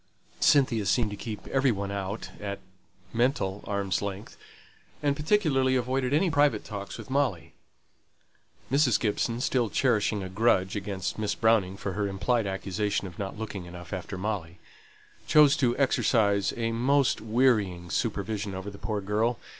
[0.39, 2.57] Cynthia seemed to keep every one out at
[3.13, 4.35] (mental) arms' length;
[5.03, 7.53] and particularly avoided any private talks with Molly.
[8.71, 8.99] Mrs.
[8.99, 13.65] Gibson, still cherishing a grudge against Miss Browning for her implied accusation of not looking
[13.65, 14.57] enough after Molly,
[15.27, 19.37] chose to exercise a most wearying supervision over the poor girl.